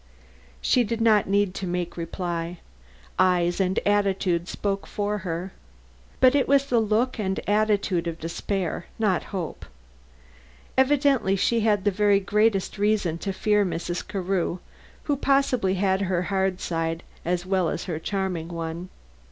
[0.61, 2.57] She did not need to make reply;
[3.19, 5.53] eyes and attitude spoke for her.
[6.19, 9.63] But it was the look and attitude of despair, not hope.
[10.75, 14.07] Evidently she had the very greatest reason to fear Mrs.
[14.07, 14.57] Carew,
[15.03, 18.89] who possibly had her hard side as well as her charming one.